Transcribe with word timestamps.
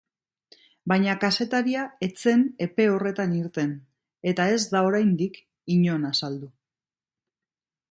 Baina 0.91 1.13
kazetaria 1.23 1.83
ez 2.07 2.09
zen 2.23 2.41
epe 2.67 2.87
horretan 2.93 3.37
irten 3.41 3.77
eta 4.33 4.49
ez 4.57 4.65
da 4.73 4.83
oraindik 4.89 5.41
inon 5.77 6.11
azaldu. 6.13 6.53